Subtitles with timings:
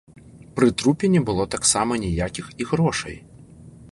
[0.59, 3.15] Пры трупе не было таксама ніякіх і грошай.